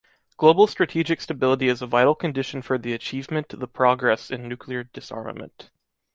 [0.35, 5.69] Global strategic stability is a vital condition for the achievement the progress in nuclear disarmament.